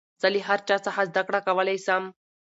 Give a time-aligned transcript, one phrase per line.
[0.21, 2.03] زه له هر چا څخه زدکړه کولاى سم.